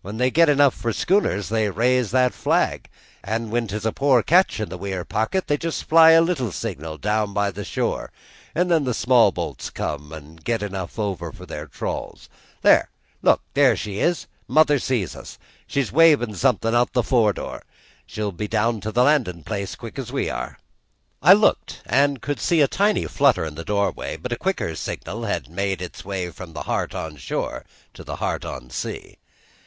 [0.00, 2.88] "When they get enough for schooners they raise that flag;
[3.22, 6.50] an' when 'tis a poor catch in the weir pocket they just fly a little
[6.50, 8.10] signal down by the shore,
[8.54, 12.30] an' then the small bo'ts comes and get enough an' over for their trawls.
[12.62, 12.88] There,
[13.20, 13.42] look!
[13.52, 15.36] there she is: mother sees us;
[15.66, 17.62] she's wavin' somethin' out o' the fore door!
[18.06, 20.58] She'll be to the landin' place quick's we are."
[21.20, 25.24] I looked, and could see a tiny flutter in the doorway, but a quicker signal
[25.24, 29.18] had made its way from the heart on shore to the heart on the sea.